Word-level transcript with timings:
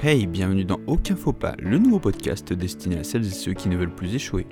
Hey, 0.00 0.28
bienvenue 0.28 0.64
dans 0.64 0.78
Aucun 0.86 1.16
Faux 1.16 1.32
Pas, 1.32 1.56
le 1.58 1.76
nouveau 1.76 1.98
podcast 1.98 2.52
destiné 2.52 2.98
à 2.98 3.02
celles 3.02 3.26
et 3.26 3.30
ceux 3.30 3.52
qui 3.52 3.68
ne 3.68 3.76
veulent 3.76 3.92
plus 3.92 4.14
échouer. 4.14 4.46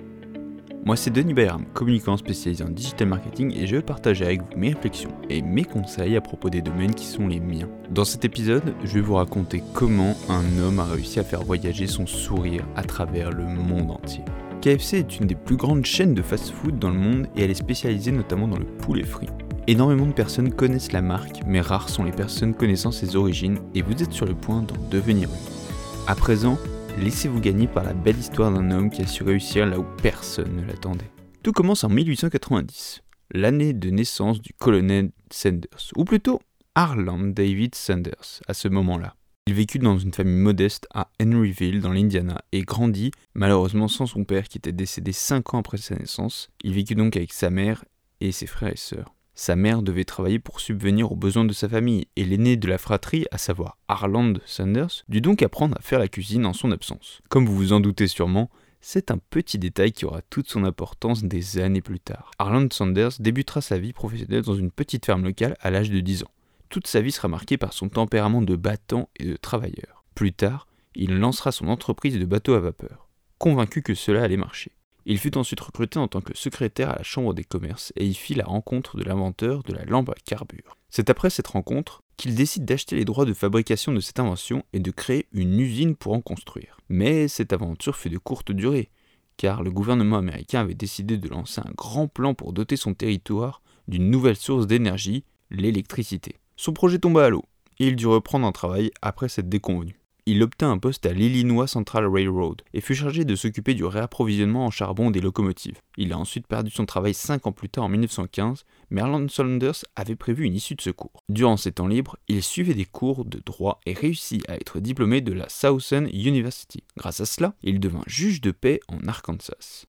Moi 0.84 0.96
c'est 0.96 1.12
Denis 1.12 1.34
Bayram, 1.34 1.66
communicant 1.72 2.16
spécialisé 2.16 2.64
en 2.64 2.68
digital 2.68 3.06
marketing 3.06 3.56
et 3.56 3.68
je 3.68 3.76
vais 3.76 3.82
partager 3.82 4.24
avec 4.24 4.40
vous 4.40 4.58
mes 4.58 4.72
réflexions 4.72 5.12
et 5.30 5.42
mes 5.42 5.62
conseils 5.62 6.16
à 6.16 6.20
propos 6.20 6.50
des 6.50 6.62
domaines 6.62 6.96
qui 6.96 7.06
sont 7.06 7.28
les 7.28 7.38
miens. 7.38 7.68
Dans 7.92 8.04
cet 8.04 8.24
épisode, 8.24 8.74
je 8.82 8.94
vais 8.94 9.00
vous 9.00 9.14
raconter 9.14 9.62
comment 9.72 10.16
un 10.28 10.58
homme 10.58 10.80
a 10.80 10.84
réussi 10.84 11.20
à 11.20 11.24
faire 11.24 11.44
voyager 11.44 11.86
son 11.86 12.06
sourire 12.06 12.66
à 12.74 12.82
travers 12.82 13.30
le 13.30 13.44
monde 13.44 13.92
entier. 13.92 14.24
KFC 14.62 14.98
est 14.98 15.20
une 15.20 15.28
des 15.28 15.36
plus 15.36 15.56
grandes 15.56 15.86
chaînes 15.86 16.14
de 16.14 16.22
fast-food 16.22 16.80
dans 16.80 16.90
le 16.90 16.98
monde 16.98 17.28
et 17.36 17.44
elle 17.44 17.52
est 17.52 17.54
spécialisée 17.54 18.10
notamment 18.10 18.48
dans 18.48 18.58
le 18.58 18.66
poulet 18.66 19.04
frit. 19.04 19.28
Énormément 19.68 20.06
de 20.06 20.12
personnes 20.12 20.54
connaissent 20.54 20.92
la 20.92 21.02
marque, 21.02 21.40
mais 21.44 21.60
rares 21.60 21.88
sont 21.88 22.04
les 22.04 22.12
personnes 22.12 22.54
connaissant 22.54 22.92
ses 22.92 23.16
origines 23.16 23.58
et 23.74 23.82
vous 23.82 24.00
êtes 24.00 24.12
sur 24.12 24.24
le 24.24 24.36
point 24.36 24.62
d'en 24.62 24.76
devenir 24.90 25.28
une. 25.28 26.06
À 26.06 26.14
présent, 26.14 26.56
laissez-vous 26.98 27.40
gagner 27.40 27.66
par 27.66 27.82
la 27.82 27.92
belle 27.92 28.16
histoire 28.16 28.52
d'un 28.52 28.70
homme 28.70 28.90
qui 28.90 29.02
a 29.02 29.08
su 29.08 29.24
réussir 29.24 29.66
là 29.66 29.80
où 29.80 29.84
personne 30.00 30.54
ne 30.54 30.64
l'attendait. 30.64 31.10
Tout 31.42 31.50
commence 31.50 31.82
en 31.82 31.88
1890, 31.88 33.02
l'année 33.32 33.72
de 33.72 33.90
naissance 33.90 34.40
du 34.40 34.52
colonel 34.52 35.10
Sanders, 35.32 35.90
ou 35.96 36.04
plutôt 36.04 36.40
Harlan 36.76 37.18
David 37.18 37.74
Sanders 37.74 38.40
à 38.46 38.54
ce 38.54 38.68
moment-là. 38.68 39.16
Il 39.48 39.54
vécut 39.54 39.80
dans 39.80 39.98
une 39.98 40.14
famille 40.14 40.40
modeste 40.40 40.86
à 40.94 41.08
Henryville 41.20 41.80
dans 41.80 41.92
l'Indiana 41.92 42.40
et 42.52 42.62
grandit 42.62 43.10
malheureusement 43.34 43.88
sans 43.88 44.06
son 44.06 44.22
père 44.22 44.46
qui 44.46 44.58
était 44.58 44.70
décédé 44.70 45.10
5 45.10 45.54
ans 45.54 45.58
après 45.58 45.78
sa 45.78 45.96
naissance. 45.96 46.50
Il 46.62 46.72
vécut 46.72 46.94
donc 46.94 47.16
avec 47.16 47.32
sa 47.32 47.50
mère 47.50 47.84
et 48.20 48.30
ses 48.30 48.46
frères 48.46 48.72
et 48.72 48.76
sœurs. 48.76 49.15
Sa 49.38 49.54
mère 49.54 49.82
devait 49.82 50.04
travailler 50.04 50.38
pour 50.38 50.60
subvenir 50.60 51.12
aux 51.12 51.16
besoins 51.16 51.44
de 51.44 51.52
sa 51.52 51.68
famille, 51.68 52.08
et 52.16 52.24
l'aîné 52.24 52.56
de 52.56 52.66
la 52.66 52.78
fratrie, 52.78 53.26
à 53.30 53.36
savoir 53.36 53.76
Harland 53.86 54.40
Sanders, 54.46 55.04
dut 55.10 55.20
donc 55.20 55.42
apprendre 55.42 55.76
à 55.78 55.82
faire 55.82 55.98
la 55.98 56.08
cuisine 56.08 56.46
en 56.46 56.54
son 56.54 56.72
absence. 56.72 57.20
Comme 57.28 57.44
vous 57.44 57.54
vous 57.54 57.72
en 57.74 57.80
doutez 57.80 58.06
sûrement, 58.06 58.48
c'est 58.80 59.10
un 59.10 59.18
petit 59.18 59.58
détail 59.58 59.92
qui 59.92 60.06
aura 60.06 60.22
toute 60.22 60.48
son 60.48 60.64
importance 60.64 61.22
des 61.22 61.58
années 61.58 61.82
plus 61.82 62.00
tard. 62.00 62.30
Harland 62.38 62.72
Sanders 62.72 63.12
débutera 63.18 63.60
sa 63.60 63.78
vie 63.78 63.92
professionnelle 63.92 64.40
dans 64.40 64.54
une 64.54 64.70
petite 64.70 65.04
ferme 65.04 65.24
locale 65.24 65.58
à 65.60 65.70
l'âge 65.70 65.90
de 65.90 66.00
10 66.00 66.22
ans. 66.22 66.30
Toute 66.70 66.86
sa 66.86 67.02
vie 67.02 67.12
sera 67.12 67.28
marquée 67.28 67.58
par 67.58 67.74
son 67.74 67.90
tempérament 67.90 68.40
de 68.40 68.56
battant 68.56 69.10
et 69.16 69.26
de 69.26 69.36
travailleur. 69.36 70.06
Plus 70.14 70.32
tard, 70.32 70.66
il 70.94 71.18
lancera 71.18 71.52
son 71.52 71.68
entreprise 71.68 72.18
de 72.18 72.24
bateaux 72.24 72.54
à 72.54 72.60
vapeur, 72.60 73.10
convaincu 73.36 73.82
que 73.82 73.94
cela 73.94 74.22
allait 74.22 74.38
marcher. 74.38 74.72
Il 75.08 75.18
fut 75.18 75.38
ensuite 75.38 75.60
recruté 75.60 76.00
en 76.00 76.08
tant 76.08 76.20
que 76.20 76.36
secrétaire 76.36 76.90
à 76.90 76.96
la 76.96 77.04
Chambre 77.04 77.32
des 77.32 77.44
commerces 77.44 77.92
et 77.94 78.04
y 78.04 78.12
fit 78.12 78.34
la 78.34 78.44
rencontre 78.44 78.96
de 78.96 79.04
l'inventeur 79.04 79.62
de 79.62 79.72
la 79.72 79.84
lampe 79.84 80.10
à 80.10 80.14
carbure. 80.24 80.76
C'est 80.90 81.10
après 81.10 81.30
cette 81.30 81.46
rencontre 81.46 82.02
qu'il 82.16 82.34
décide 82.34 82.64
d'acheter 82.64 82.96
les 82.96 83.04
droits 83.04 83.24
de 83.24 83.32
fabrication 83.32 83.92
de 83.92 84.00
cette 84.00 84.18
invention 84.18 84.64
et 84.72 84.80
de 84.80 84.90
créer 84.90 85.28
une 85.30 85.60
usine 85.60 85.94
pour 85.94 86.12
en 86.12 86.20
construire. 86.20 86.80
Mais 86.88 87.28
cette 87.28 87.52
aventure 87.52 87.94
fut 87.94 88.10
de 88.10 88.18
courte 88.18 88.50
durée, 88.50 88.90
car 89.36 89.62
le 89.62 89.70
gouvernement 89.70 90.16
américain 90.16 90.62
avait 90.62 90.74
décidé 90.74 91.18
de 91.18 91.28
lancer 91.28 91.60
un 91.60 91.72
grand 91.76 92.08
plan 92.08 92.34
pour 92.34 92.52
doter 92.52 92.76
son 92.76 92.92
territoire 92.92 93.62
d'une 93.86 94.10
nouvelle 94.10 94.34
source 94.34 94.66
d'énergie, 94.66 95.22
l'électricité. 95.50 96.40
Son 96.56 96.72
projet 96.72 96.98
tomba 96.98 97.26
à 97.26 97.30
l'eau, 97.30 97.44
et 97.78 97.86
il 97.86 97.94
dut 97.94 98.06
reprendre 98.06 98.44
un 98.46 98.52
travail 98.52 98.90
après 99.02 99.28
cette 99.28 99.48
déconvenue 99.48 100.00
il 100.28 100.42
obtint 100.42 100.72
un 100.72 100.78
poste 100.78 101.06
à 101.06 101.12
l'Illinois 101.12 101.68
Central 101.68 102.04
Railroad 102.04 102.60
et 102.74 102.80
fut 102.80 102.96
chargé 102.96 103.24
de 103.24 103.36
s'occuper 103.36 103.74
du 103.74 103.84
réapprovisionnement 103.84 104.66
en 104.66 104.72
charbon 104.72 105.12
des 105.12 105.20
locomotives. 105.20 105.80
Il 105.96 106.12
a 106.12 106.18
ensuite 106.18 106.48
perdu 106.48 106.72
son 106.72 106.84
travail 106.84 107.14
5 107.14 107.46
ans 107.46 107.52
plus 107.52 107.68
tard 107.68 107.84
en 107.84 107.88
1915, 107.88 108.64
mais 108.90 109.02
Erland 109.02 109.28
Saunders 109.30 109.84
avait 109.94 110.16
prévu 110.16 110.44
une 110.44 110.56
issue 110.56 110.74
de 110.74 110.80
secours. 110.80 111.22
Durant 111.28 111.56
ses 111.56 111.70
temps 111.70 111.86
libres, 111.86 112.16
il 112.26 112.42
suivait 112.42 112.74
des 112.74 112.84
cours 112.84 113.24
de 113.24 113.40
droit 113.46 113.80
et 113.86 113.92
réussit 113.92 114.42
à 114.50 114.56
être 114.56 114.80
diplômé 114.80 115.20
de 115.20 115.32
la 115.32 115.48
Southern 115.48 116.08
University. 116.08 116.82
Grâce 116.96 117.20
à 117.20 117.26
cela, 117.26 117.54
il 117.62 117.78
devint 117.78 118.02
juge 118.08 118.40
de 118.40 118.50
paix 118.50 118.80
en 118.88 119.06
Arkansas. 119.06 119.86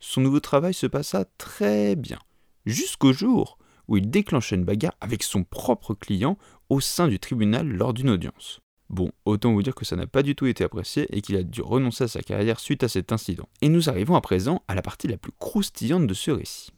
Son 0.00 0.20
nouveau 0.20 0.40
travail 0.40 0.74
se 0.74 0.86
passa 0.86 1.24
très 1.38 1.96
bien, 1.96 2.18
jusqu'au 2.66 3.14
jour 3.14 3.56
où 3.88 3.96
il 3.96 4.10
déclencha 4.10 4.54
une 4.54 4.64
bagarre 4.64 4.96
avec 5.00 5.22
son 5.22 5.44
propre 5.44 5.94
client 5.94 6.36
au 6.68 6.80
sein 6.80 7.08
du 7.08 7.18
tribunal 7.18 7.66
lors 7.66 7.94
d'une 7.94 8.10
audience. 8.10 8.60
Bon, 8.92 9.10
autant 9.24 9.54
vous 9.54 9.62
dire 9.62 9.74
que 9.74 9.86
ça 9.86 9.96
n'a 9.96 10.06
pas 10.06 10.22
du 10.22 10.36
tout 10.36 10.44
été 10.44 10.62
apprécié 10.62 11.06
et 11.16 11.22
qu'il 11.22 11.36
a 11.36 11.42
dû 11.42 11.62
renoncer 11.62 12.04
à 12.04 12.08
sa 12.08 12.20
carrière 12.20 12.60
suite 12.60 12.84
à 12.84 12.88
cet 12.88 13.10
incident. 13.10 13.48
Et 13.62 13.70
nous 13.70 13.88
arrivons 13.88 14.16
à 14.16 14.20
présent 14.20 14.62
à 14.68 14.74
la 14.74 14.82
partie 14.82 15.08
la 15.08 15.16
plus 15.16 15.32
croustillante 15.38 16.06
de 16.06 16.12
ce 16.12 16.30
récit. 16.30 16.72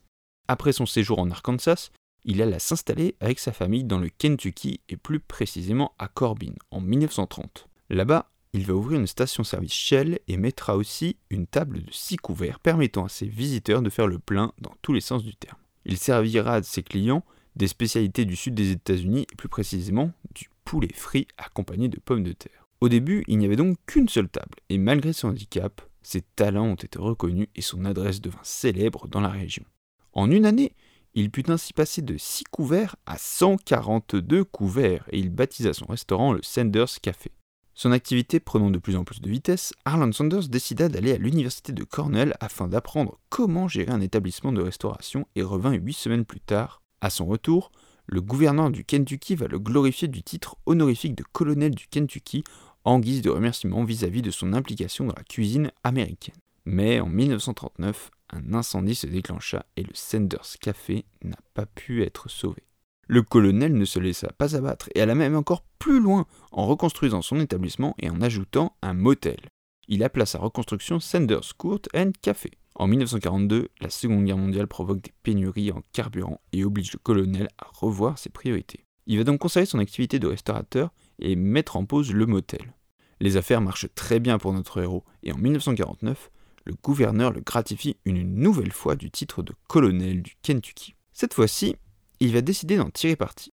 Après 0.46 0.72
son 0.72 0.86
séjour 0.86 1.18
en 1.18 1.30
Arkansas, 1.32 1.90
il 2.24 2.40
alla 2.40 2.60
s'installer 2.60 3.16
avec 3.18 3.40
sa 3.40 3.52
famille 3.52 3.82
dans 3.82 3.98
le 3.98 4.08
Kentucky 4.08 4.80
et 4.88 4.96
plus 4.96 5.18
précisément 5.18 5.92
à 5.98 6.06
Corbin 6.06 6.54
en 6.70 6.80
1930. 6.80 7.68
Là-bas, 7.90 8.30
il 8.52 8.64
va 8.64 8.74
ouvrir 8.74 9.00
une 9.00 9.08
station-service 9.08 9.72
Shell 9.72 10.20
et 10.28 10.36
mettra 10.36 10.76
aussi 10.76 11.16
une 11.30 11.48
table 11.48 11.82
de 11.82 11.92
six 11.92 12.16
couverts 12.16 12.60
permettant 12.60 13.06
à 13.06 13.08
ses 13.08 13.26
visiteurs 13.26 13.82
de 13.82 13.90
faire 13.90 14.06
le 14.06 14.20
plein 14.20 14.52
dans 14.60 14.72
tous 14.82 14.92
les 14.92 15.00
sens 15.00 15.24
du 15.24 15.34
terme. 15.34 15.58
Il 15.84 15.98
servira 15.98 16.54
à 16.54 16.62
ses 16.62 16.84
clients 16.84 17.24
des 17.56 17.66
spécialités 17.66 18.24
du 18.24 18.36
sud 18.36 18.54
des 18.54 18.70
États-Unis 18.70 19.26
et 19.32 19.36
plus 19.36 19.48
précisément 19.48 20.12
du 20.32 20.48
poulet 20.64 20.92
frit 20.92 21.28
accompagné 21.38 21.88
de 21.88 22.00
pommes 22.00 22.22
de 22.22 22.32
terre. 22.32 22.68
Au 22.80 22.88
début, 22.88 23.24
il 23.28 23.38
n'y 23.38 23.46
avait 23.46 23.56
donc 23.56 23.78
qu'une 23.86 24.08
seule 24.08 24.28
table, 24.28 24.56
et 24.68 24.78
malgré 24.78 25.12
son 25.12 25.28
handicap, 25.28 25.80
ses 26.02 26.20
talents 26.20 26.66
ont 26.66 26.74
été 26.74 26.98
reconnus 26.98 27.48
et 27.54 27.62
son 27.62 27.84
adresse 27.84 28.20
devint 28.20 28.38
célèbre 28.42 29.08
dans 29.08 29.20
la 29.20 29.30
région. 29.30 29.64
En 30.12 30.30
une 30.30 30.46
année, 30.46 30.74
il 31.14 31.30
put 31.30 31.44
ainsi 31.48 31.72
passer 31.72 32.02
de 32.02 32.16
6 32.16 32.44
couverts 32.50 32.96
à 33.06 33.16
142 33.18 34.44
couverts 34.44 35.06
et 35.10 35.18
il 35.18 35.30
baptisa 35.30 35.72
son 35.72 35.86
restaurant 35.86 36.32
le 36.32 36.42
Sanders 36.42 37.00
Café. 37.00 37.30
Son 37.76 37.90
activité 37.90 38.38
prenant 38.38 38.70
de 38.70 38.78
plus 38.78 38.96
en 38.96 39.04
plus 39.04 39.20
de 39.20 39.30
vitesse, 39.30 39.72
Harlan 39.84 40.12
Sanders 40.12 40.48
décida 40.48 40.88
d'aller 40.88 41.12
à 41.12 41.18
l'université 41.18 41.72
de 41.72 41.82
Cornell 41.82 42.34
afin 42.38 42.68
d'apprendre 42.68 43.18
comment 43.30 43.66
gérer 43.66 43.92
un 43.92 44.00
établissement 44.00 44.52
de 44.52 44.60
restauration 44.60 45.26
et 45.34 45.42
revint 45.42 45.72
huit 45.72 45.94
semaines 45.94 46.24
plus 46.24 46.40
tard. 46.40 46.82
À 47.00 47.10
son 47.10 47.26
retour, 47.26 47.72
le 48.06 48.20
gouverneur 48.20 48.70
du 48.70 48.84
Kentucky 48.84 49.34
va 49.34 49.46
le 49.46 49.58
glorifier 49.58 50.08
du 50.08 50.22
titre 50.22 50.56
honorifique 50.66 51.16
de 51.16 51.24
colonel 51.32 51.74
du 51.74 51.86
Kentucky 51.86 52.44
en 52.84 52.98
guise 52.98 53.22
de 53.22 53.30
remerciement 53.30 53.84
vis-à-vis 53.84 54.22
de 54.22 54.30
son 54.30 54.52
implication 54.52 55.06
dans 55.06 55.14
la 55.16 55.24
cuisine 55.24 55.72
américaine. 55.82 56.34
Mais 56.66 57.00
en 57.00 57.06
1939, 57.06 58.10
un 58.30 58.54
incendie 58.54 58.94
se 58.94 59.06
déclencha 59.06 59.64
et 59.76 59.82
le 59.82 59.94
Sanders 59.94 60.58
Café 60.60 61.04
n'a 61.22 61.38
pas 61.54 61.66
pu 61.66 62.02
être 62.02 62.28
sauvé. 62.28 62.62
Le 63.06 63.22
colonel 63.22 63.74
ne 63.74 63.84
se 63.84 63.98
laissa 63.98 64.28
pas 64.32 64.56
abattre 64.56 64.88
et 64.94 65.00
alla 65.00 65.14
même 65.14 65.36
encore 65.36 65.64
plus 65.78 66.00
loin 66.00 66.26
en 66.52 66.66
reconstruisant 66.66 67.22
son 67.22 67.38
établissement 67.40 67.94
et 67.98 68.08
en 68.08 68.20
ajoutant 68.22 68.76
un 68.82 68.94
motel. 68.94 69.40
Il 69.88 70.02
appela 70.02 70.24
sa 70.24 70.38
reconstruction 70.38 71.00
Sanders 71.00 71.56
Court 71.58 71.82
and 71.94 72.12
Café. 72.22 72.50
En 72.76 72.88
1942, 72.88 73.68
la 73.80 73.90
Seconde 73.90 74.24
Guerre 74.24 74.36
mondiale 74.36 74.66
provoque 74.66 75.00
des 75.00 75.12
pénuries 75.22 75.70
en 75.70 75.82
carburant 75.92 76.40
et 76.52 76.64
oblige 76.64 76.92
le 76.92 76.98
colonel 76.98 77.48
à 77.58 77.68
revoir 77.72 78.18
ses 78.18 78.30
priorités. 78.30 78.84
Il 79.06 79.18
va 79.18 79.24
donc 79.24 79.40
conserver 79.40 79.66
son 79.66 79.78
activité 79.78 80.18
de 80.18 80.26
restaurateur 80.26 80.92
et 81.20 81.36
mettre 81.36 81.76
en 81.76 81.84
pause 81.84 82.12
le 82.12 82.26
motel. 82.26 82.74
Les 83.20 83.36
affaires 83.36 83.60
marchent 83.60 83.86
très 83.94 84.18
bien 84.18 84.38
pour 84.38 84.52
notre 84.52 84.82
héros 84.82 85.04
et 85.22 85.32
en 85.32 85.38
1949, 85.38 86.30
le 86.64 86.74
gouverneur 86.82 87.30
le 87.30 87.40
gratifie 87.40 87.96
une 88.04 88.34
nouvelle 88.34 88.72
fois 88.72 88.96
du 88.96 89.10
titre 89.10 89.42
de 89.42 89.52
colonel 89.68 90.22
du 90.22 90.34
Kentucky. 90.42 90.94
Cette 91.12 91.34
fois-ci, 91.34 91.76
il 92.20 92.32
va 92.32 92.40
décider 92.40 92.76
d'en 92.76 92.90
tirer 92.90 93.16
parti. 93.16 93.52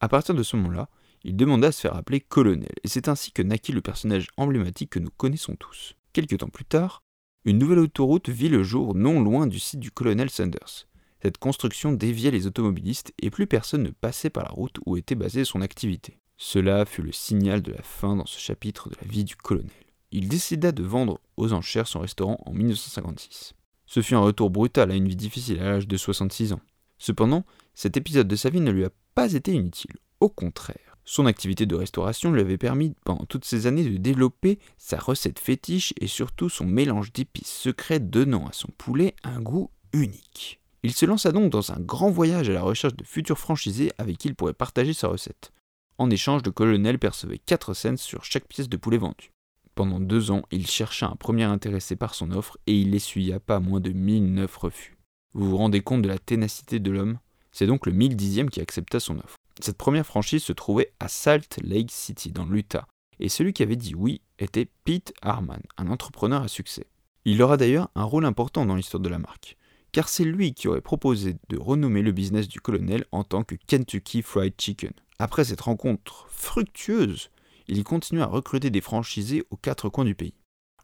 À 0.00 0.08
partir 0.08 0.34
de 0.34 0.42
ce 0.42 0.56
moment-là, 0.56 0.88
il 1.24 1.36
demanda 1.36 1.68
à 1.68 1.72
se 1.72 1.80
faire 1.80 1.96
appeler 1.96 2.20
colonel, 2.20 2.72
et 2.84 2.88
c'est 2.88 3.08
ainsi 3.08 3.32
que 3.32 3.42
naquit 3.42 3.72
le 3.72 3.80
personnage 3.80 4.28
emblématique 4.36 4.90
que 4.90 4.98
nous 4.98 5.10
connaissons 5.16 5.56
tous. 5.56 5.96
Quelques 6.12 6.38
temps 6.38 6.48
plus 6.48 6.64
tard, 6.64 7.02
une 7.46 7.58
nouvelle 7.58 7.78
autoroute 7.78 8.28
vit 8.28 8.48
le 8.48 8.64
jour 8.64 8.96
non 8.96 9.22
loin 9.22 9.46
du 9.46 9.60
site 9.60 9.78
du 9.78 9.92
colonel 9.92 10.30
Sanders. 10.30 10.88
Cette 11.22 11.38
construction 11.38 11.92
déviait 11.92 12.32
les 12.32 12.48
automobilistes 12.48 13.14
et 13.22 13.30
plus 13.30 13.46
personne 13.46 13.84
ne 13.84 13.90
passait 13.90 14.30
par 14.30 14.42
la 14.42 14.50
route 14.50 14.78
où 14.84 14.96
était 14.96 15.14
basée 15.14 15.44
son 15.44 15.62
activité. 15.62 16.18
Cela 16.36 16.84
fut 16.84 17.02
le 17.02 17.12
signal 17.12 17.62
de 17.62 17.70
la 17.70 17.82
fin 17.82 18.16
dans 18.16 18.26
ce 18.26 18.40
chapitre 18.40 18.90
de 18.90 18.96
la 19.00 19.06
vie 19.06 19.22
du 19.22 19.36
colonel. 19.36 19.70
Il 20.10 20.28
décida 20.28 20.72
de 20.72 20.82
vendre 20.82 21.20
aux 21.36 21.52
enchères 21.52 21.86
son 21.86 22.00
restaurant 22.00 22.42
en 22.46 22.52
1956. 22.52 23.54
Ce 23.86 24.02
fut 24.02 24.16
un 24.16 24.20
retour 24.20 24.50
brutal 24.50 24.90
à 24.90 24.96
une 24.96 25.08
vie 25.08 25.14
difficile 25.14 25.60
à 25.60 25.70
l'âge 25.70 25.86
de 25.86 25.96
66 25.96 26.52
ans. 26.52 26.60
Cependant, 26.98 27.44
cet 27.74 27.96
épisode 27.96 28.26
de 28.26 28.36
sa 28.36 28.50
vie 28.50 28.60
ne 28.60 28.72
lui 28.72 28.84
a 28.84 28.90
pas 29.14 29.34
été 29.34 29.52
inutile. 29.52 29.96
Au 30.18 30.28
contraire, 30.28 30.85
son 31.08 31.26
activité 31.26 31.66
de 31.66 31.76
restauration 31.76 32.32
lui 32.32 32.40
avait 32.40 32.58
permis 32.58 32.94
pendant 33.04 33.24
toutes 33.26 33.44
ces 33.44 33.68
années 33.68 33.88
de 33.88 33.96
développer 33.96 34.58
sa 34.76 34.98
recette 34.98 35.38
fétiche 35.38 35.94
et 36.00 36.08
surtout 36.08 36.48
son 36.48 36.66
mélange 36.66 37.12
d'épices 37.12 37.50
secrètes 37.50 38.10
donnant 38.10 38.46
à 38.46 38.52
son 38.52 38.68
poulet 38.76 39.14
un 39.22 39.40
goût 39.40 39.70
unique. 39.92 40.60
Il 40.82 40.92
se 40.92 41.06
lança 41.06 41.30
donc 41.30 41.50
dans 41.50 41.70
un 41.70 41.78
grand 41.78 42.10
voyage 42.10 42.50
à 42.50 42.52
la 42.52 42.62
recherche 42.62 42.96
de 42.96 43.04
futurs 43.04 43.38
franchisés 43.38 43.92
avec 43.98 44.18
qui 44.18 44.28
il 44.28 44.34
pourrait 44.34 44.52
partager 44.52 44.92
sa 44.92 45.06
recette. 45.06 45.52
En 45.96 46.10
échange, 46.10 46.42
le 46.44 46.50
colonel 46.50 46.98
percevait 46.98 47.38
4 47.38 47.72
cents 47.72 47.96
sur 47.96 48.24
chaque 48.24 48.48
pièce 48.48 48.68
de 48.68 48.76
poulet 48.76 48.98
vendue. 48.98 49.32
Pendant 49.76 50.00
deux 50.00 50.32
ans, 50.32 50.42
il 50.50 50.66
chercha 50.66 51.06
un 51.06 51.16
premier 51.16 51.44
intéressé 51.44 51.94
par 51.94 52.14
son 52.16 52.32
offre 52.32 52.58
et 52.66 52.74
il 52.74 52.94
essuya 52.94 53.38
pas 53.38 53.60
moins 53.60 53.80
de 53.80 53.90
1009 53.90 54.56
refus. 54.56 54.96
Vous 55.34 55.50
vous 55.50 55.56
rendez 55.56 55.82
compte 55.82 56.02
de 56.02 56.08
la 56.08 56.18
ténacité 56.18 56.80
de 56.80 56.90
l'homme? 56.90 57.18
C'est 57.52 57.66
donc 57.66 57.86
le 57.86 57.92
1010e 57.92 58.48
qui 58.48 58.60
accepta 58.60 58.98
son 59.00 59.18
offre. 59.18 59.36
Cette 59.60 59.78
première 59.78 60.06
franchise 60.06 60.42
se 60.42 60.52
trouvait 60.52 60.92
à 61.00 61.08
Salt 61.08 61.58
Lake 61.62 61.90
City, 61.90 62.30
dans 62.30 62.44
l'Utah, 62.44 62.86
Et 63.18 63.30
celui 63.30 63.52
qui 63.52 63.62
avait 63.62 63.76
dit 63.76 63.94
oui 63.94 64.20
était 64.38 64.68
Pete 64.84 65.14
Harman, 65.22 65.62
un 65.78 65.88
entrepreneur 65.88 66.42
à 66.42 66.48
succès. 66.48 66.86
Il 67.24 67.42
aura 67.42 67.56
d'ailleurs 67.56 67.90
un 67.94 68.04
rôle 68.04 68.26
important 68.26 68.66
dans 68.66 68.76
l'histoire 68.76 69.00
de 69.00 69.08
la 69.08 69.18
marque, 69.18 69.56
car 69.92 70.08
c'est 70.08 70.24
lui 70.24 70.52
qui 70.52 70.68
aurait 70.68 70.82
proposé 70.82 71.36
de 71.48 71.56
renommer 71.56 72.02
le 72.02 72.12
business 72.12 72.48
du 72.48 72.60
colonel 72.60 73.06
en 73.12 73.24
tant 73.24 73.44
que 73.44 73.54
Kentucky 73.54 74.20
Fried 74.20 74.54
Chicken. 74.58 74.92
Après 75.18 75.44
cette 75.44 75.62
rencontre 75.62 76.26
fructueuse, 76.28 77.30
il 77.66 77.82
continue 77.82 78.20
à 78.20 78.26
recruter 78.26 78.68
des 78.70 78.82
franchisés 78.82 79.44
aux 79.50 79.56
quatre 79.56 79.88
coins 79.88 80.04
du 80.04 80.14
pays. 80.14 80.34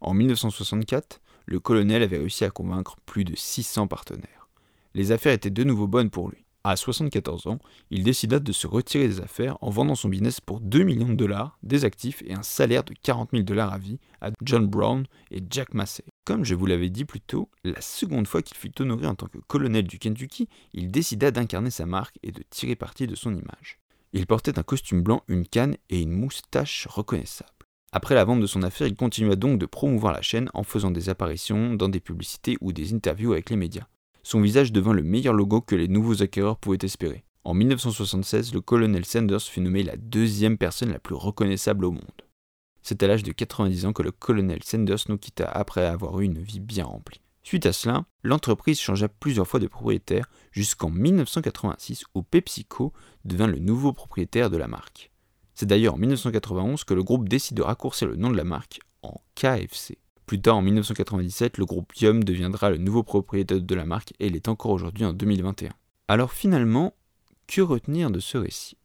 En 0.01 0.15
1964, 0.15 1.21
le 1.47 1.61
colonel 1.61 2.03
avait 2.03 2.19
réussi 2.19 2.45
à 2.45 2.51
convaincre 2.51 2.97
plus 3.05 3.25
de 3.25 3.37
600 3.37 3.87
partenaires. 3.87 4.49
Les 4.95 5.13
affaires 5.13 5.33
étaient 5.33 5.51
de 5.51 5.65
nouveau 5.65 5.87
bonnes 5.87 6.11
pour 6.11 6.31
lui. 6.31 6.45
À 6.65 6.77
74 6.77 7.49
ans, 7.49 7.59
il 7.91 8.05
décida 8.05 8.39
de 8.39 8.53
se 8.53 8.69
retirer 8.69 9.09
des 9.09 9.21
affaires 9.21 9.59
en 9.63 9.71
vendant 9.71 9.97
son 9.97 10.09
business 10.09 10.41
pour 10.41 10.61
2 10.61 10.85
millions 10.85 11.09
de 11.09 11.17
dollars, 11.17 11.59
des 11.65 11.85
actifs 11.85 12.23
et 12.25 12.35
un 12.35 12.45
salaire 12.45 12.85
de 12.85 12.95
40 13.03 13.31
000 13.33 13.43
dollars 13.43 13.73
à 13.73 13.79
vie 13.79 13.99
à 14.21 14.31
John 14.45 14.69
Brown 14.69 15.05
et 15.33 15.43
Jack 15.51 15.75
Massey. 15.75 16.05
Comme 16.25 16.45
je 16.45 16.55
vous 16.55 16.67
l'avais 16.67 16.89
dit 16.89 17.05
plus 17.05 17.21
tôt, 17.21 17.51
la 17.65 17.81
seconde 17.81 18.29
fois 18.29 18.43
qu'il 18.43 18.57
fut 18.57 18.81
honoré 18.81 19.09
en 19.09 19.17
tant 19.17 19.27
que 19.27 19.39
colonel 19.39 19.89
du 19.89 19.99
Kentucky, 19.99 20.49
il 20.73 20.93
décida 20.93 21.33
d'incarner 21.33 21.71
sa 21.71 21.85
marque 21.85 22.17
et 22.23 22.31
de 22.31 22.45
tirer 22.49 22.77
parti 22.77 23.09
de 23.09 23.17
son 23.17 23.35
image. 23.35 23.81
Il 24.13 24.27
portait 24.29 24.57
un 24.57 24.63
costume 24.63 25.03
blanc, 25.03 25.25
une 25.27 25.49
canne 25.49 25.77
et 25.91 26.01
une 26.01 26.13
moustache 26.13 26.87
reconnaissable. 26.89 27.51
Après 27.91 28.15
la 28.15 28.25
vente 28.25 28.41
de 28.41 28.47
son 28.47 28.63
affaire, 28.63 28.87
il 28.87 28.95
continua 28.95 29.35
donc 29.35 29.59
de 29.59 29.67
promouvoir 29.67 30.13
la 30.13 30.23
chaîne 30.23 30.49
en 30.55 30.63
faisant 30.63 30.93
des 30.93 31.09
apparitions 31.09 31.75
dans 31.75 31.89
des 31.89 32.01
publicités 32.01 32.57
ou 32.61 32.73
des 32.73 32.95
interviews 32.95 33.33
avec 33.33 33.51
les 33.51 33.57
médias. 33.57 33.87
Son 34.23 34.41
visage 34.41 34.73
devint 34.73 34.93
le 34.93 35.03
meilleur 35.03 35.35
logo 35.35 35.61
que 35.61 35.75
les 35.75 35.89
nouveaux 35.89 36.23
acquéreurs 36.23 36.59
pouvaient 36.59 36.79
espérer. 36.83 37.25
En 37.45 37.55
1976, 37.55 38.55
le 38.55 38.61
colonel 38.61 39.05
Sanders 39.05 39.43
fut 39.43 39.61
nommé 39.61 39.83
la 39.83 39.97
deuxième 39.97 40.59
personne 40.59 40.93
la 40.93 41.01
plus 41.01 41.17
reconnaissable 41.17 41.85
au 41.85 41.91
monde. 41.91 42.23
C'est 42.83 43.03
à 43.03 43.09
l'âge 43.09 43.25
de 43.25 43.33
90 43.33 43.87
ans 43.87 43.93
que 43.93 44.03
le 44.03 44.13
colonel 44.13 44.63
Sanders 44.63 45.05
nous 45.09 45.19
quitta 45.19 45.47
après 45.47 45.85
avoir 45.85 46.21
eu 46.21 46.25
une 46.25 46.41
vie 46.41 46.61
bien 46.61 46.85
remplie. 46.85 47.21
Suite 47.43 47.67
à 47.67 47.73
cela, 47.73 48.05
l'entreprise 48.23 48.81
changea 48.81 49.09
plusieurs 49.09 49.49
fois 49.49 49.59
de 49.59 49.67
propriétaire 49.67 50.31
jusqu'en 50.53 50.91
1986 50.91 52.05
où 52.15 52.23
PepsiCo 52.23 52.93
devint 53.25 53.49
le 53.49 53.59
nouveau 53.59 53.93
propriétaire 53.93 54.51
de 54.51 54.57
la 54.57 54.69
marque. 54.69 55.11
C'est 55.57 55.67
d'ailleurs 55.67 55.95
en 55.95 55.99
1991 55.99 56.85
que 56.85 56.95
le 56.95 57.03
groupe 57.03 57.29
décide 57.29 57.57
de 57.57 57.63
raccourcir 57.63 58.07
le 58.07 58.17
nom 58.17 58.31
de 58.31 58.37
la 58.37 58.45
marque 58.45 58.81
en 59.03 59.21
KFC. 59.35 59.99
Plus 60.33 60.41
tard, 60.41 60.57
en 60.57 60.63
1997, 60.63 61.59
le 61.59 61.67
groupe 61.67 61.95
Yum 61.95 62.25
deviendra 62.25 62.71
le 62.71 62.79
nouveau 62.79 63.03
propriétaire 63.03 63.61
de 63.61 63.75
la 63.75 63.85
marque 63.85 64.15
et 64.19 64.29
il 64.29 64.35
est 64.35 64.49
encore 64.49 64.71
aujourd'hui 64.71 65.05
en 65.05 65.13
2021. 65.13 65.69
Alors 66.09 66.33
finalement, 66.33 66.95
que 67.47 67.61
retenir 67.61 68.11
de 68.11 68.19
ce 68.19 68.39
récit? 68.39 68.79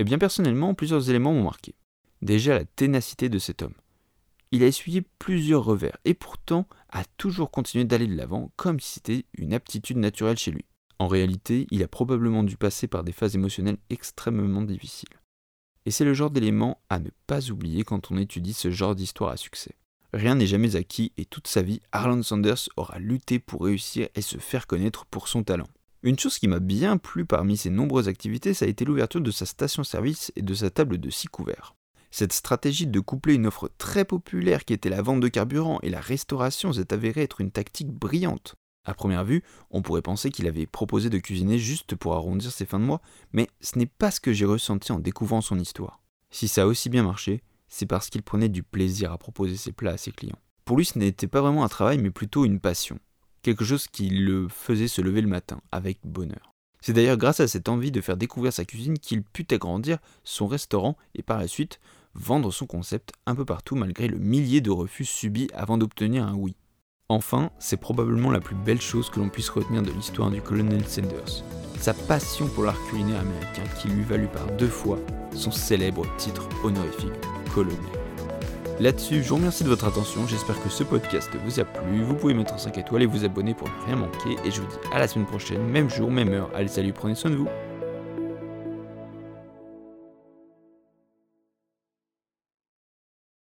Eh 0.00 0.04
bien 0.04 0.18
personnellement, 0.18 0.74
plusieurs 0.74 1.08
éléments 1.08 1.32
m'ont 1.32 1.44
marqué. 1.44 1.76
Déjà 2.20 2.58
la 2.58 2.64
ténacité 2.64 3.28
de 3.28 3.38
cet 3.38 3.62
homme. 3.62 3.76
Il 4.50 4.64
a 4.64 4.66
essuyé 4.66 5.02
plusieurs 5.20 5.62
revers 5.62 5.98
et 6.04 6.14
pourtant 6.14 6.66
a 6.88 7.04
toujours 7.16 7.52
continué 7.52 7.84
d'aller 7.84 8.08
de 8.08 8.16
l'avant 8.16 8.50
comme 8.56 8.80
si 8.80 8.94
c'était 8.94 9.24
une 9.34 9.54
aptitude 9.54 9.98
naturelle 9.98 10.36
chez 10.36 10.50
lui. 10.50 10.64
En 10.98 11.06
réalité, 11.06 11.68
il 11.70 11.84
a 11.84 11.86
probablement 11.86 12.42
dû 12.42 12.56
passer 12.56 12.88
par 12.88 13.04
des 13.04 13.12
phases 13.12 13.36
émotionnelles 13.36 13.78
extrêmement 13.88 14.62
difficiles. 14.62 15.20
Et 15.84 15.92
c'est 15.92 16.04
le 16.04 16.12
genre 16.12 16.32
d'élément 16.32 16.80
à 16.90 16.98
ne 16.98 17.10
pas 17.28 17.52
oublier 17.52 17.84
quand 17.84 18.10
on 18.10 18.16
étudie 18.16 18.52
ce 18.52 18.72
genre 18.72 18.96
d'histoire 18.96 19.30
à 19.30 19.36
succès. 19.36 19.76
Rien 20.16 20.34
n'est 20.34 20.46
jamais 20.46 20.76
acquis 20.76 21.12
et 21.18 21.26
toute 21.26 21.46
sa 21.46 21.60
vie, 21.60 21.82
Harlan 21.92 22.22
Sanders 22.22 22.70
aura 22.78 22.98
lutté 22.98 23.38
pour 23.38 23.64
réussir 23.64 24.08
et 24.14 24.22
se 24.22 24.38
faire 24.38 24.66
connaître 24.66 25.04
pour 25.04 25.28
son 25.28 25.42
talent. 25.42 25.68
Une 26.02 26.18
chose 26.18 26.38
qui 26.38 26.48
m'a 26.48 26.58
bien 26.58 26.96
plu 26.96 27.26
parmi 27.26 27.58
ses 27.58 27.68
nombreuses 27.68 28.08
activités, 28.08 28.54
ça 28.54 28.64
a 28.64 28.68
été 28.68 28.86
l'ouverture 28.86 29.20
de 29.20 29.30
sa 29.30 29.44
station-service 29.44 30.32
et 30.34 30.40
de 30.40 30.54
sa 30.54 30.70
table 30.70 30.96
de 30.96 31.10
six 31.10 31.28
couverts. 31.28 31.74
Cette 32.10 32.32
stratégie 32.32 32.86
de 32.86 32.98
coupler 32.98 33.34
une 33.34 33.46
offre 33.46 33.70
très 33.76 34.06
populaire 34.06 34.64
qui 34.64 34.72
était 34.72 34.88
la 34.88 35.02
vente 35.02 35.20
de 35.20 35.28
carburant 35.28 35.80
et 35.82 35.90
la 35.90 36.00
restauration 36.00 36.72
s'est 36.72 36.94
avérée 36.94 37.24
être 37.24 37.42
une 37.42 37.50
tactique 37.50 37.90
brillante. 37.90 38.54
À 38.86 38.94
première 38.94 39.24
vue, 39.24 39.42
on 39.70 39.82
pourrait 39.82 40.00
penser 40.00 40.30
qu'il 40.30 40.46
avait 40.46 40.64
proposé 40.64 41.10
de 41.10 41.18
cuisiner 41.18 41.58
juste 41.58 41.94
pour 41.94 42.14
arrondir 42.14 42.50
ses 42.50 42.64
fins 42.64 42.80
de 42.80 42.84
mois, 42.84 43.02
mais 43.34 43.50
ce 43.60 43.78
n'est 43.78 43.84
pas 43.84 44.10
ce 44.10 44.20
que 44.20 44.32
j'ai 44.32 44.46
ressenti 44.46 44.92
en 44.92 44.98
découvrant 44.98 45.42
son 45.42 45.58
histoire. 45.58 46.00
Si 46.30 46.48
ça 46.48 46.62
a 46.62 46.66
aussi 46.66 46.88
bien 46.88 47.02
marché, 47.02 47.42
c'est 47.68 47.86
parce 47.86 48.10
qu'il 48.10 48.22
prenait 48.22 48.48
du 48.48 48.62
plaisir 48.62 49.12
à 49.12 49.18
proposer 49.18 49.56
ses 49.56 49.72
plats 49.72 49.92
à 49.92 49.96
ses 49.96 50.12
clients. 50.12 50.38
Pour 50.64 50.76
lui, 50.76 50.84
ce 50.84 50.98
n'était 50.98 51.26
pas 51.26 51.40
vraiment 51.40 51.64
un 51.64 51.68
travail, 51.68 51.98
mais 51.98 52.10
plutôt 52.10 52.44
une 52.44 52.60
passion. 52.60 52.98
Quelque 53.42 53.64
chose 53.64 53.86
qui 53.86 54.08
le 54.08 54.48
faisait 54.48 54.88
se 54.88 55.00
lever 55.00 55.20
le 55.20 55.28
matin, 55.28 55.60
avec 55.70 55.98
bonheur. 56.04 56.52
C'est 56.80 56.92
d'ailleurs 56.92 57.16
grâce 57.16 57.40
à 57.40 57.48
cette 57.48 57.68
envie 57.68 57.90
de 57.90 58.00
faire 58.00 58.16
découvrir 58.16 58.52
sa 58.52 58.64
cuisine 58.64 58.98
qu'il 58.98 59.22
put 59.22 59.46
agrandir 59.50 59.98
son 60.24 60.46
restaurant 60.46 60.96
et 61.14 61.22
par 61.22 61.38
la 61.38 61.48
suite 61.48 61.80
vendre 62.14 62.52
son 62.52 62.66
concept 62.66 63.12
un 63.26 63.34
peu 63.34 63.44
partout 63.44 63.76
malgré 63.76 64.08
le 64.08 64.18
millier 64.18 64.60
de 64.60 64.70
refus 64.70 65.04
subis 65.04 65.48
avant 65.52 65.78
d'obtenir 65.78 66.26
un 66.26 66.34
oui. 66.34 66.56
Enfin, 67.08 67.50
c'est 67.60 67.76
probablement 67.76 68.32
la 68.32 68.40
plus 68.40 68.56
belle 68.56 68.80
chose 68.80 69.10
que 69.10 69.20
l'on 69.20 69.28
puisse 69.28 69.48
retenir 69.48 69.80
de 69.80 69.92
l'histoire 69.92 70.28
du 70.28 70.42
colonel 70.42 70.84
Sanders, 70.88 71.44
sa 71.78 71.94
passion 71.94 72.48
pour 72.48 72.64
l'art 72.64 72.82
culinaire 72.90 73.20
américain 73.20 73.62
qui 73.80 73.86
lui 73.86 74.02
valut 74.02 74.26
par 74.26 74.44
deux 74.58 74.66
fois 74.66 74.98
son 75.32 75.52
célèbre 75.52 76.04
titre 76.16 76.48
honorifique 76.64 77.12
colonel. 77.54 77.78
Là-dessus, 78.80 79.22
je 79.22 79.28
vous 79.28 79.36
remercie 79.36 79.62
de 79.62 79.68
votre 79.68 79.86
attention, 79.86 80.26
j'espère 80.26 80.60
que 80.60 80.68
ce 80.68 80.82
podcast 80.82 81.30
vous 81.44 81.60
a 81.60 81.64
plu, 81.64 82.02
vous 82.02 82.14
pouvez 82.16 82.34
mettre 82.34 82.58
5 82.58 82.76
étoiles 82.76 83.02
et 83.02 83.06
vous 83.06 83.24
abonner 83.24 83.54
pour 83.54 83.68
ne 83.68 83.86
rien 83.86 83.96
manquer, 83.96 84.36
et 84.44 84.50
je 84.50 84.60
vous 84.60 84.66
dis 84.66 84.76
à 84.92 84.98
la 84.98 85.06
semaine 85.06 85.26
prochaine, 85.26 85.62
même 85.62 85.88
jour, 85.88 86.10
même 86.10 86.32
heure, 86.32 86.50
allez 86.56 86.66
salut, 86.66 86.92
prenez 86.92 87.14
soin 87.14 87.30
de 87.30 87.36
vous 87.36 87.48